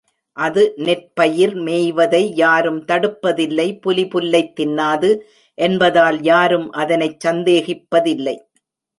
[0.37, 5.11] அது நெற்பயிர் மேய்வதை யாரும் தடுப்பதில்லை புலி புல்லைத் தின்னாது
[5.57, 8.35] என்பதால் யாரும் அதனைச் சந்தேகிப்பதில்லை.